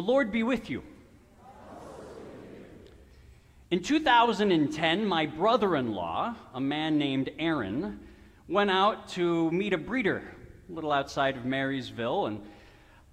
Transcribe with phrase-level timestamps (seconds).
[0.00, 0.82] The Lord be with you.
[3.70, 8.00] In 2010, my brother in law, a man named Aaron,
[8.48, 10.22] went out to meet a breeder
[10.70, 12.40] a little outside of Marysville, and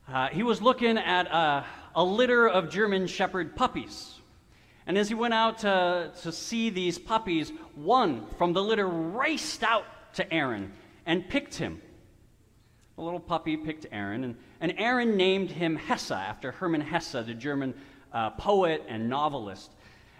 [0.08, 4.22] uh, he was looking at a, a litter of German Shepherd puppies.
[4.86, 9.62] And as he went out to, to see these puppies, one from the litter raced
[9.62, 10.72] out to Aaron
[11.06, 11.82] and picked him.
[12.98, 17.36] The little puppy picked Aaron, and, and Aaron named him Hesse after Hermann Hesse, the
[17.36, 17.76] German
[18.12, 19.72] uh, poet and novelist.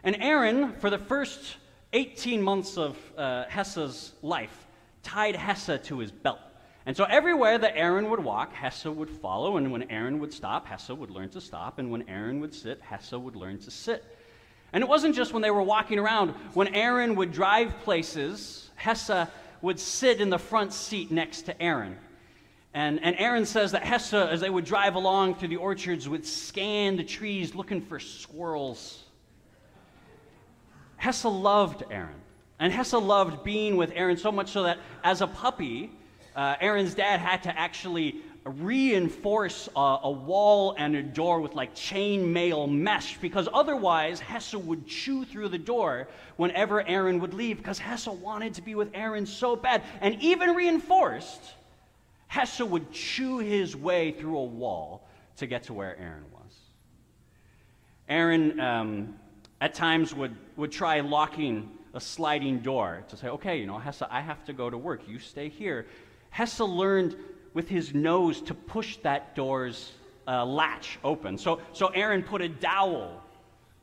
[0.04, 1.58] And Aaron, for the first
[1.94, 4.68] 18 months of uh, Hesse's life,
[5.02, 6.38] tied Hesse to his belt.
[6.86, 10.68] And so everywhere that Aaron would walk, Hesse would follow, and when Aaron would stop,
[10.68, 14.06] Hesse would learn to stop, and when Aaron would sit, Hesse would learn to sit.
[14.72, 16.30] And it wasn't just when they were walking around.
[16.54, 19.28] When Aaron would drive places, Hesse
[19.64, 21.98] would sit in the front seat next to Aaron.
[22.78, 26.24] And, and Aaron says that Hesse, as they would drive along through the orchards, would
[26.24, 29.04] scan the trees looking for squirrels.
[30.98, 32.22] Hesse loved Aaron.
[32.60, 35.90] And Hesse loved being with Aaron so much so that as a puppy,
[36.36, 42.32] uh, Aaron's dad had to actually reinforce a, wall and a door with like chain
[42.32, 47.80] mail mesh because otherwise Hesse would chew through the door whenever Aaron would leave because
[47.80, 49.82] Hesse wanted to be with Aaron so bad.
[50.00, 51.56] And even reinforced,
[52.28, 56.54] Hesse would chew his way through a wall to get to where Aaron was.
[58.10, 59.16] Aaron, um,
[59.62, 64.04] at times, would, would try locking a sliding door to say, okay, you know, Hesse,
[64.10, 65.02] I have to go to work.
[65.08, 65.88] You stay here.
[66.30, 67.16] Hesse learned
[67.54, 69.94] with his nose to push that door's
[70.28, 71.38] uh, latch open.
[71.38, 73.24] So, so Aaron put a dowel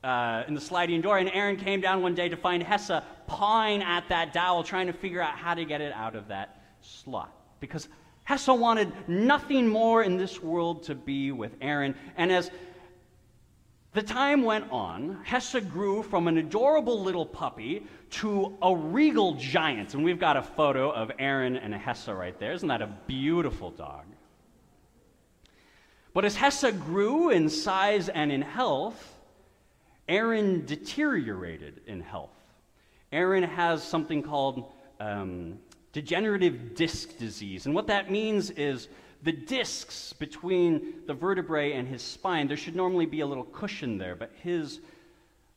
[0.05, 3.83] uh, in the sliding door, and Aaron came down one day to find Hesse pawing
[3.83, 7.33] at that dowel, trying to figure out how to get it out of that slot.
[7.59, 7.89] Because
[8.25, 11.95] Hesse wanted nothing more in this world to be with Aaron.
[12.17, 12.51] And as
[13.93, 19.95] the time went on, Hesse grew from an adorable little puppy to a regal giant.
[19.95, 22.53] And we've got a photo of Aaron and Hesse right there.
[22.53, 24.07] Isn't that a beautiful dog?
[26.15, 29.19] But as Hesse grew in size and in health,
[30.09, 32.31] Aaron deteriorated in health.
[33.13, 35.59] Aaron has something called um,
[35.95, 37.65] degenerative disc disease.
[37.65, 38.89] And what that means is
[39.23, 43.97] the discs between the vertebrae and his spine, there should normally be a little cushion
[43.97, 44.81] there, but his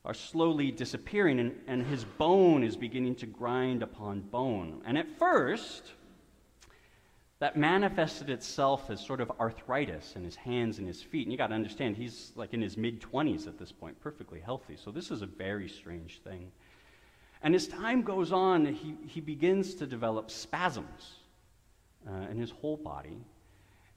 [0.06, 4.82] are slowly disappearing, and, and his bone is beginning to grind upon bone.
[4.86, 5.92] And at first,
[7.40, 11.24] that manifested itself as sort of arthritis in his hands and his feet.
[11.24, 14.40] And you got to understand, he's like in his mid 20s at this point, perfectly
[14.40, 14.78] healthy.
[14.78, 16.52] So this is a very strange thing.
[17.44, 21.20] And as time goes on, he, he begins to develop spasms
[22.08, 23.18] uh, in his whole body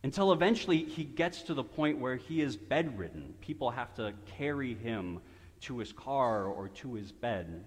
[0.03, 3.35] until eventually he gets to the point where he is bedridden.
[3.41, 5.21] People have to carry him
[5.63, 7.65] to his car or to his bed.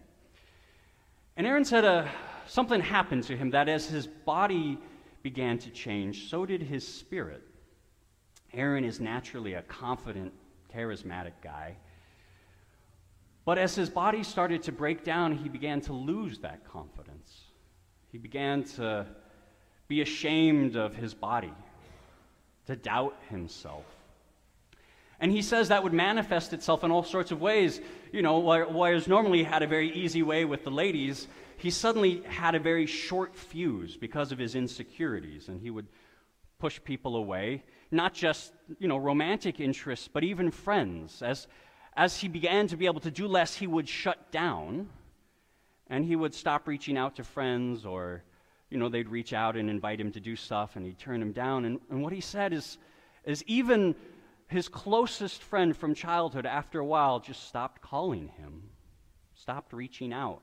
[1.37, 2.07] And Aaron said uh,
[2.47, 4.77] something happened to him that as his body
[5.21, 7.43] began to change, so did his spirit.
[8.53, 10.31] Aaron is naturally a confident,
[10.73, 11.75] charismatic guy.
[13.45, 17.43] But as his body started to break down, he began to lose that confidence.
[18.11, 19.05] He began to
[19.87, 21.53] be ashamed of his body,
[22.67, 23.85] to doubt himself.
[25.19, 27.81] And he says that would manifest itself in all sorts of ways.
[28.11, 31.27] You know, whereas normally had a very easy way with the ladies,
[31.57, 35.87] he suddenly had a very short fuse because of his insecurities, and he would
[36.59, 41.21] push people away, not just, you know, romantic interests, but even friends.
[41.21, 41.47] As,
[41.95, 44.89] as he began to be able to do less, he would shut down
[45.87, 48.23] and he would stop reaching out to friends or,
[48.69, 51.31] you know, they'd reach out and invite him to do stuff and he'd turn them
[51.31, 51.65] down.
[51.65, 52.77] And, and what he said is,
[53.25, 53.95] is even
[54.47, 58.63] his closest friend from childhood, after a while, just stopped calling him,
[59.35, 60.41] stopped reaching out.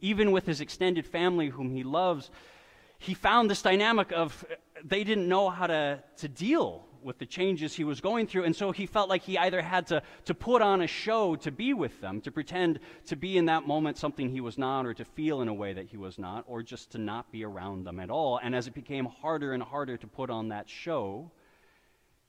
[0.00, 2.30] Even with his extended family, whom he loves,
[2.98, 4.44] he found this dynamic of
[4.84, 8.44] they didn't know how to, to deal with the changes he was going through.
[8.44, 11.50] And so he felt like he either had to, to put on a show to
[11.50, 14.94] be with them, to pretend to be in that moment something he was not, or
[14.94, 17.84] to feel in a way that he was not, or just to not be around
[17.84, 18.38] them at all.
[18.42, 21.30] And as it became harder and harder to put on that show,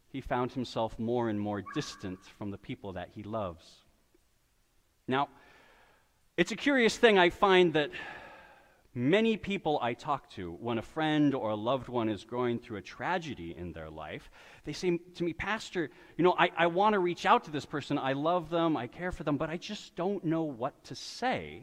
[0.09, 3.65] he found himself more and more distant from the people that he loves.
[5.07, 5.29] Now,
[6.37, 7.91] it's a curious thing I find that
[8.97, 12.77] Many people I talk to, when a friend or a loved one is going through
[12.77, 14.31] a tragedy in their life,
[14.63, 17.63] they say to me, Pastor, you know, I, I want to reach out to this
[17.63, 17.99] person.
[17.99, 21.61] I love them, I care for them, but I just don't know what to say.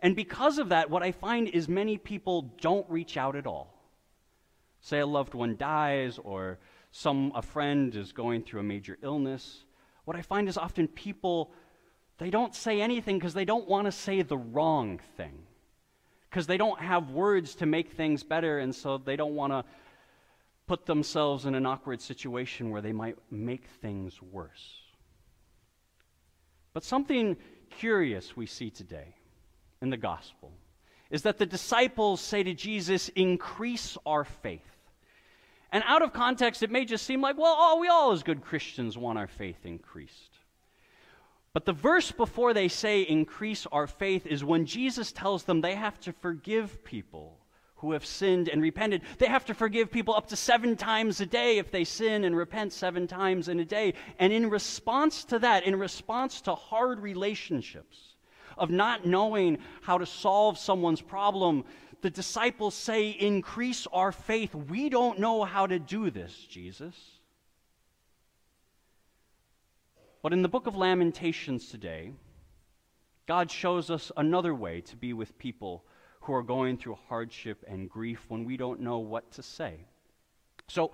[0.00, 3.74] And because of that, what I find is many people don't reach out at all.
[4.80, 6.60] Say a loved one dies or
[6.92, 9.64] some a friend is going through a major illness.
[10.04, 11.52] what I find is often people,
[12.18, 15.46] they don't say anything because they don't want to say the wrong thing.
[16.30, 19.64] Because they don't have words to make things better, and so they don't want to
[20.66, 24.80] put themselves in an awkward situation where they might make things worse.
[26.72, 27.36] But something
[27.70, 29.16] curious we see today
[29.82, 30.52] in the gospel
[31.10, 34.62] is that the disciples say to Jesus, Increase our faith.
[35.72, 38.42] And out of context, it may just seem like, well, oh, we all as good
[38.42, 40.29] Christians want our faith increased.
[41.52, 45.74] But the verse before they say increase our faith is when Jesus tells them they
[45.74, 47.38] have to forgive people
[47.76, 49.02] who have sinned and repented.
[49.18, 52.36] They have to forgive people up to seven times a day if they sin and
[52.36, 53.94] repent seven times in a day.
[54.18, 58.10] And in response to that, in response to hard relationships,
[58.58, 61.64] of not knowing how to solve someone's problem,
[62.02, 64.54] the disciples say, Increase our faith.
[64.54, 66.94] We don't know how to do this, Jesus.
[70.22, 72.12] But in the book of Lamentations today,
[73.26, 75.84] God shows us another way to be with people
[76.22, 79.86] who are going through hardship and grief when we don't know what to say.
[80.68, 80.92] So,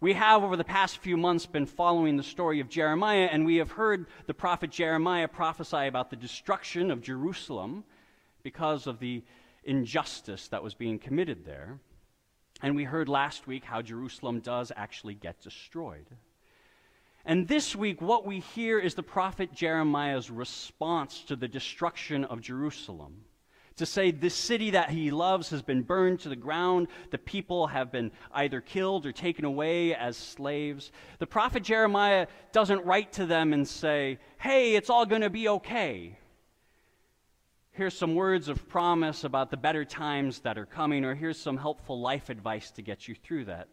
[0.00, 3.56] we have over the past few months been following the story of Jeremiah, and we
[3.56, 7.82] have heard the prophet Jeremiah prophesy about the destruction of Jerusalem
[8.44, 9.24] because of the
[9.64, 11.80] injustice that was being committed there.
[12.62, 16.06] And we heard last week how Jerusalem does actually get destroyed.
[17.28, 22.40] And this week, what we hear is the prophet Jeremiah's response to the destruction of
[22.40, 23.26] Jerusalem
[23.76, 27.66] to say this city that he loves has been burned to the ground, the people
[27.66, 30.90] have been either killed or taken away as slaves.
[31.18, 35.50] The prophet Jeremiah doesn't write to them and say, hey, it's all going to be
[35.50, 36.18] okay.
[37.72, 41.58] Here's some words of promise about the better times that are coming, or here's some
[41.58, 43.68] helpful life advice to get you through that.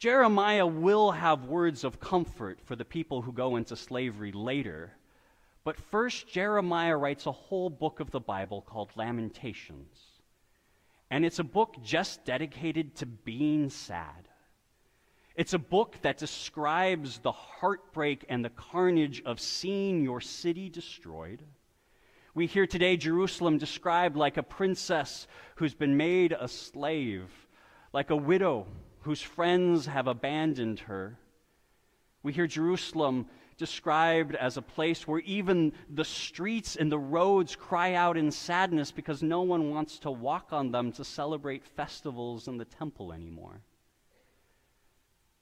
[0.00, 4.94] Jeremiah will have words of comfort for the people who go into slavery later
[5.62, 9.98] but first, Jeremiah writes a whole book of the Bible called Lamentations.
[11.10, 14.28] And it's a book just dedicated to being sad.
[15.36, 21.42] It's a book that describes the heartbreak and the carnage of seeing your city destroyed.
[22.34, 25.26] We hear today Jerusalem described like a princess
[25.56, 27.30] who's been made a slave,
[27.92, 28.66] like a widow
[29.02, 31.18] whose friends have abandoned her.
[32.22, 33.26] We hear Jerusalem
[33.56, 38.90] described as a place where even the streets and the roads cry out in sadness
[38.90, 43.60] because no one wants to walk on them to celebrate festivals in the temple anymore.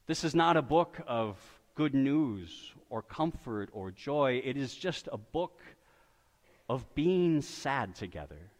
[0.06, 1.36] This is not a book of
[1.74, 4.40] good news or comfort or joy.
[4.44, 5.60] It is just a book
[6.68, 8.50] of being sad together.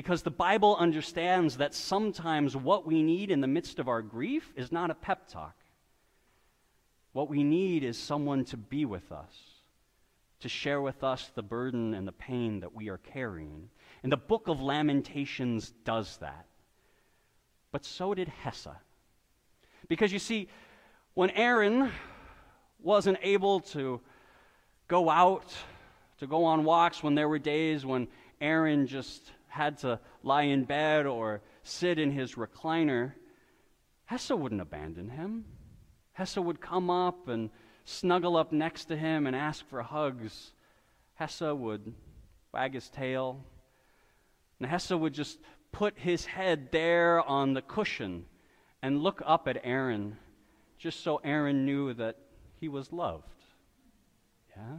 [0.00, 4.50] Because the Bible understands that sometimes what we need in the midst of our grief
[4.56, 5.54] is not a pep talk.
[7.12, 9.36] What we need is someone to be with us,
[10.40, 13.68] to share with us the burden and the pain that we are carrying.
[14.02, 16.46] And the book of Lamentations does that.
[17.70, 18.68] But so did Hesse.
[19.86, 20.48] Because you see,
[21.12, 21.92] when Aaron
[22.82, 24.00] wasn't able to
[24.88, 25.54] go out,
[26.20, 28.08] to go on walks, when there were days when
[28.40, 33.12] Aaron just had to lie in bed or sit in his recliner,
[34.06, 35.44] Hesse wouldn't abandon him.
[36.12, 37.50] Hesse would come up and
[37.84, 40.52] snuggle up next to him and ask for hugs.
[41.14, 41.94] Hesse would
[42.52, 43.44] wag his tail.
[44.58, 45.38] And Hesse would just
[45.72, 48.26] put his head there on the cushion
[48.82, 50.16] and look up at Aaron,
[50.78, 52.16] just so Aaron knew that
[52.54, 53.24] he was loved.
[54.56, 54.78] Yeah?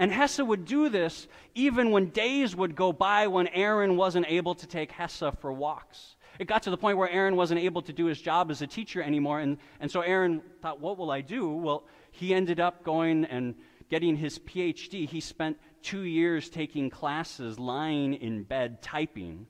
[0.00, 4.54] And Hesse would do this even when days would go by when Aaron wasn't able
[4.54, 6.16] to take Hesse for walks.
[6.38, 8.66] It got to the point where Aaron wasn't able to do his job as a
[8.66, 9.40] teacher anymore.
[9.40, 11.50] And, and so Aaron thought, what will I do?
[11.50, 13.54] Well, he ended up going and
[13.90, 15.06] getting his PhD.
[15.06, 19.48] He spent two years taking classes, lying in bed, typing.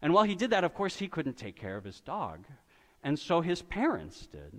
[0.00, 2.46] And while he did that, of course, he couldn't take care of his dog.
[3.02, 4.52] And so his parents did.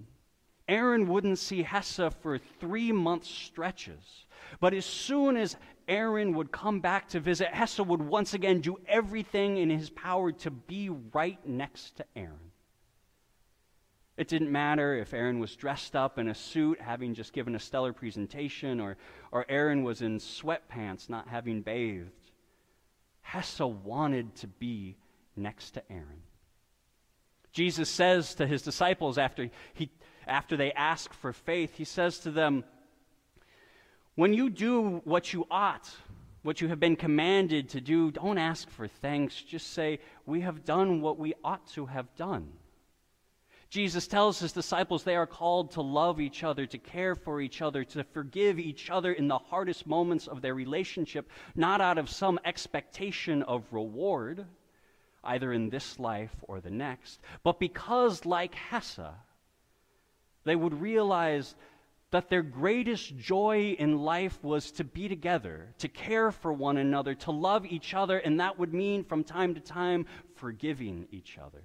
[0.67, 4.25] Aaron wouldn't see Hesse for three month stretches.
[4.59, 5.57] But as soon as
[5.87, 10.31] Aaron would come back to visit, Hesse would once again do everything in his power
[10.31, 12.51] to be right next to Aaron.
[14.17, 17.59] It didn't matter if Aaron was dressed up in a suit, having just given a
[17.59, 18.97] stellar presentation, or,
[19.31, 22.11] or Aaron was in sweatpants, not having bathed.
[23.21, 24.95] Hesse wanted to be
[25.35, 26.23] next to Aaron.
[27.51, 29.89] Jesus says to his disciples after, he,
[30.27, 32.63] after they ask for faith, he says to them,
[34.15, 35.89] when you do what you ought,
[36.41, 39.41] what you have been commanded to do, don't ask for thanks.
[39.41, 42.53] Just say, We have done what we ought to have done.
[43.69, 47.61] Jesus tells his disciples they are called to love each other, to care for each
[47.61, 52.09] other, to forgive each other in the hardest moments of their relationship, not out of
[52.09, 54.45] some expectation of reward,
[55.25, 58.99] either in this life or the next, but because, like Hesse,
[60.45, 61.55] they would realize
[62.11, 67.15] that their greatest joy in life was to be together, to care for one another,
[67.15, 71.63] to love each other, and that would mean from time to time forgiving each other.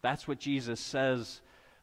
[0.00, 1.40] That's what Jesus says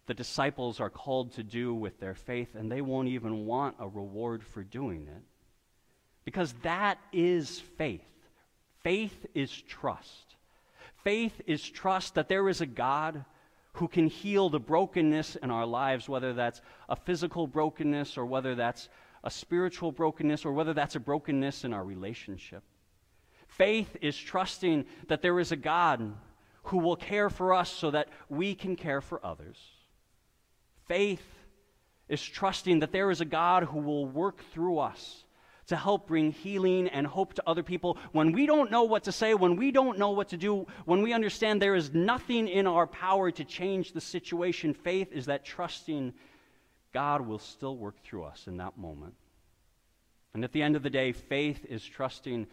[0.08, 3.88] the disciples are called to do with their faith, and they won't even want a
[3.88, 5.24] reward for doing it.
[6.24, 8.01] Because that is faith.
[8.84, 10.36] Faith is trust.
[11.03, 13.25] Faith is trust that there is a God
[13.75, 18.55] who can heal the brokenness in our lives, whether that's a physical brokenness or whether
[18.55, 18.88] that's
[19.25, 22.63] a spiritual brokenness or whether that's a brokenness in our relationship.
[23.48, 26.13] Faith is trusting that there is a God
[26.63, 29.58] who will care for us so that we can care for others.
[30.88, 31.25] Faith
[32.08, 35.25] is trusting that there is a God who will work through us
[35.67, 39.12] to help bring healing and hope to other people when we don't know what to
[39.12, 42.67] say, when we don't know what to do, when we understand there is nothing in
[42.67, 44.74] our power to change the situation.
[44.74, 46.13] Faith is that trusting
[46.93, 49.15] God will still work through us in that moment.
[50.34, 52.48] And at the end of the day, faith is trusting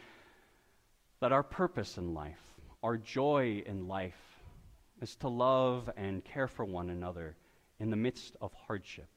[1.21, 2.41] that our purpose in life,
[2.83, 4.21] our joy in life,
[5.01, 7.37] is to love and care for one another
[7.79, 9.09] in the midst of hardship.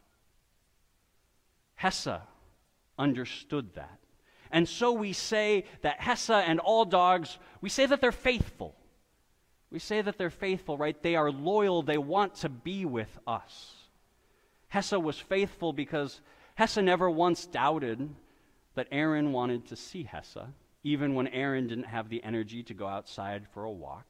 [1.76, 2.20] Hesse
[2.98, 4.00] understood that.
[4.52, 8.76] And so we say that Hesse and all dogs, we say that they're faithful.
[9.72, 11.02] We say that they're faithful, right?
[11.02, 11.82] They are loyal.
[11.82, 13.74] They want to be with us.
[14.68, 16.22] Hesse was faithful because
[16.56, 18.10] Hesse never once doubted
[18.76, 20.38] that Aaron wanted to see Hesse,
[20.84, 24.06] even when Aaron didn't have the energy to go outside for a walk.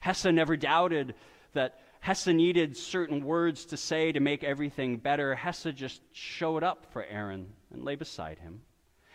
[0.00, 1.14] Hesse never doubted
[1.52, 5.36] that Hesse needed certain words to say to make everything better.
[5.36, 8.60] Hesse just showed up for Aaron and lay beside him.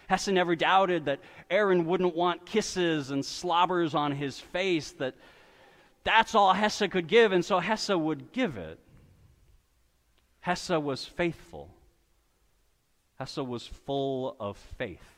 [0.08, 1.20] Hesse never doubted that
[1.51, 5.15] Aaron wouldn't want kisses and slobbers on his face, that
[6.06, 8.79] that's all Hesse could give, and so Hesse would give it.
[10.39, 11.70] Hesse was faithful.
[13.20, 15.16] Hesse was full of faith.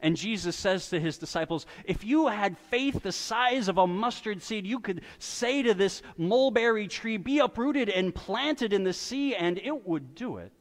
[0.00, 4.42] And Jesus says to his disciples, If you had faith the size of a mustard
[4.42, 9.34] seed, you could say to this mulberry tree, Be uprooted and planted in the sea,
[9.34, 10.52] and it would do it.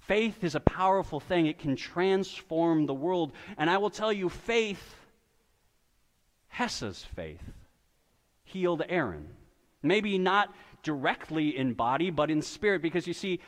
[0.00, 3.32] Faith is a powerful thing, it can transform the world.
[3.56, 4.96] And I will tell you, faith,
[6.48, 7.42] Hesse's faith,
[8.44, 9.28] healed Aaron.
[9.82, 10.52] Maybe not
[10.82, 13.40] directly in body, but in spirit, because you see,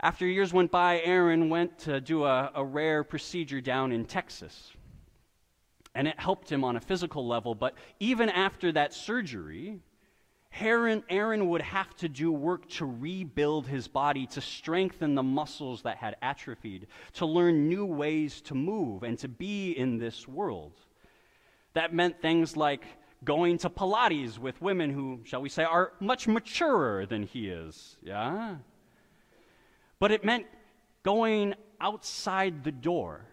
[0.00, 4.72] after years went by, Aaron went to do a, a rare procedure down in Texas.
[5.94, 9.80] And it helped him on a physical level, but even after that surgery,
[10.60, 15.82] Aaron, Aaron would have to do work to rebuild his body, to strengthen the muscles
[15.82, 20.72] that had atrophied, to learn new ways to move and to be in this world.
[21.72, 22.84] That meant things like
[23.24, 27.96] going to Pilates with women who, shall we say, are much maturer than he is.
[28.02, 28.56] Yeah?
[29.98, 30.46] But it meant
[31.02, 33.24] going outside the door,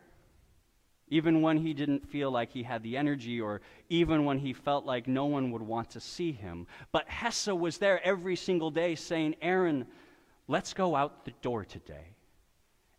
[1.10, 4.86] even when he didn't feel like he had the energy or even when he felt
[4.86, 6.66] like no one would want to see him.
[6.92, 9.86] But Hesse was there every single day saying, Aaron,
[10.48, 12.16] let's go out the door today.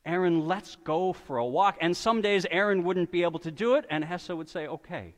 [0.07, 1.79] Aaron, let's go for a walk.
[1.81, 5.15] And some days Aaron wouldn't be able to do it, and Hesse would say, okay.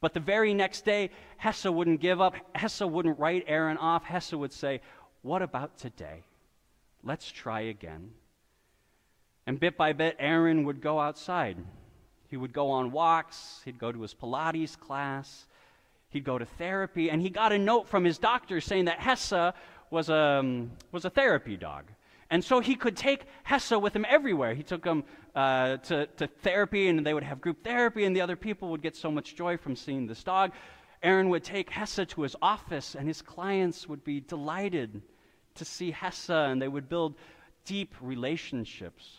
[0.00, 2.34] But the very next day, Hesse wouldn't give up.
[2.54, 4.04] Hesse wouldn't write Aaron off.
[4.04, 4.80] Hesse would say,
[5.20, 6.24] what about today?
[7.02, 8.10] Let's try again.
[9.46, 11.56] And bit by bit, Aaron would go outside.
[12.28, 15.46] He would go on walks, he'd go to his Pilates class,
[16.10, 19.52] he'd go to therapy, and he got a note from his doctor saying that Hesse
[19.90, 21.86] was a, um, was a therapy dog.
[22.30, 24.54] And so he could take Hesse with him everywhere.
[24.54, 25.02] He took him
[25.34, 28.82] uh, to, to therapy, and they would have group therapy, and the other people would
[28.82, 30.52] get so much joy from seeing this dog.
[31.02, 35.02] Aaron would take Hesse to his office, and his clients would be delighted
[35.60, 37.14] to see Hesse, and they would build
[37.64, 39.18] deep relationships.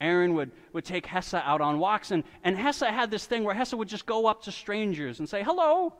[0.00, 3.54] Aaron would, would take Hesse out on walks, and, and Hesse had this thing where
[3.54, 5.94] Hesse would just go up to strangers and say, Hello,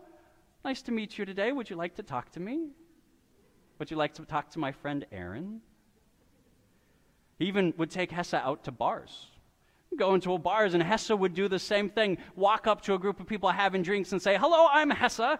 [0.64, 1.52] nice to meet you today.
[1.52, 2.70] Would you like to talk to me?
[3.78, 5.60] Would you like to talk to my friend Aaron?
[7.38, 9.28] He even would take Hesse out to bars.
[9.96, 12.18] Go into a bars, and Hesse would do the same thing.
[12.34, 15.38] Walk up to a group of people having drinks and say, Hello, I'm Hesse.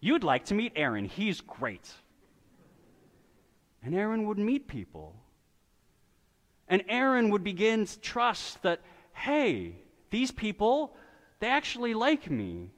[0.00, 1.06] You'd like to meet Aaron.
[1.06, 1.90] He's great.
[3.84, 5.14] And Aaron would meet people.
[6.68, 8.80] And Aaron would begin to trust that,
[9.12, 9.76] hey,
[10.10, 10.96] these people,
[11.40, 12.70] they actually like me.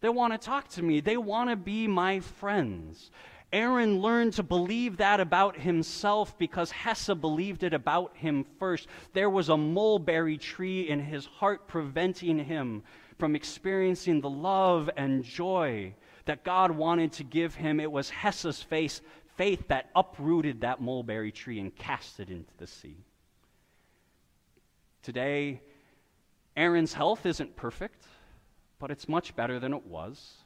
[0.00, 1.00] They want to talk to me.
[1.00, 3.10] They want to be my friends.
[3.52, 8.88] Aaron learned to believe that about himself because Hesse believed it about him first.
[9.14, 12.82] There was a mulberry tree in his heart preventing him
[13.18, 15.94] from experiencing the love and joy
[16.26, 17.80] that God wanted to give him.
[17.80, 19.00] It was Hesse's face,
[19.38, 22.96] faith that uprooted that mulberry tree and cast it into the sea.
[25.02, 25.62] Today,
[26.56, 28.04] Aaron's health isn't perfect,
[28.80, 30.38] but it's much better than it was.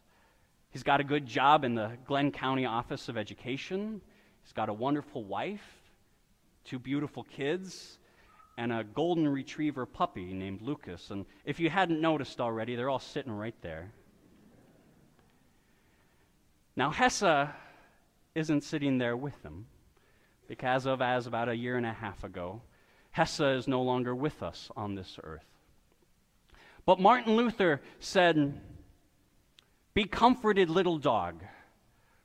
[0.70, 4.02] He's got a good job in the Glenn County Office of Education.
[4.42, 5.66] He's got a wonderful wife,
[6.64, 7.98] two beautiful kids,
[8.58, 11.10] and a golden retriever puppy named Lucas.
[11.10, 13.90] And if you hadn't noticed already, they're all sitting right there.
[16.76, 17.48] Now, Hesse
[18.34, 19.66] isn't sitting there with them
[20.48, 22.62] because of as about a year and a half ago,
[23.10, 25.44] Hesse is no longer with us on this earth.
[26.84, 28.60] But Martin Luther said,
[29.94, 31.42] be comforted, little dog,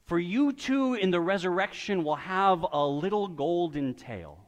[0.06, 4.40] for you too in the resurrection will have a little golden tail.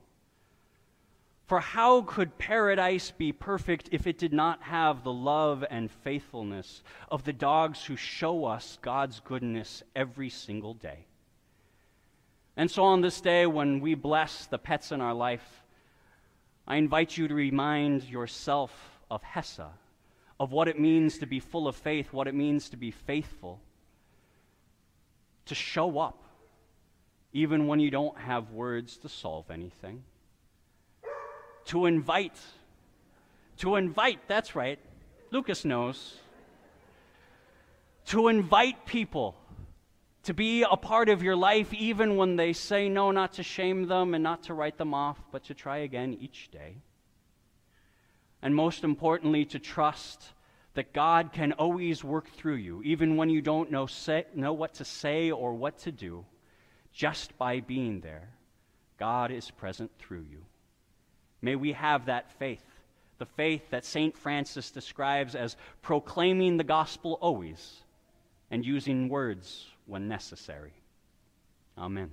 [1.46, 6.84] For how could paradise be perfect if it did not have the love and faithfulness
[7.12, 11.09] of the dogs who show us God's goodness every single day?
[12.60, 15.64] And so on this day, when we bless the pets in our life,
[16.68, 19.62] I invite you to remind yourself of Hesse
[20.42, 23.62] of what it means to be full of faith, what it means to be faithful,
[25.46, 26.22] to show up,
[27.32, 30.04] even when you don't have words to solve anything,
[31.64, 32.38] to invite,
[33.60, 34.80] to invite, that's right,
[35.32, 36.18] Lucas knows,
[38.08, 39.39] to invite people
[40.24, 43.88] to be a part of your life, even when they say no, not to shame
[43.88, 46.82] them and not to write them off, but to try again each day
[48.42, 50.24] and most importantly, to trust
[50.74, 54.76] that God can always work through you, even when you don't know, say, know what
[54.76, 56.26] to say or what to do.
[56.94, 58.30] Just by being there,
[58.98, 60.46] God is present through you.
[61.42, 62.64] May we have that faith,
[63.18, 64.18] the faith that St.
[64.18, 67.84] Francis describes as proclaiming the gospel always
[68.50, 70.74] and using words when necessary.
[71.78, 72.12] Amen.